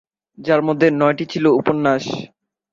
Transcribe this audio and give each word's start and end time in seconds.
যার 0.37 0.61
মধ্যে 0.67 0.87
নয়টি 0.91 1.25
ই 1.25 1.31
ছিল 1.33 1.45
উপন্যাস। 1.59 2.03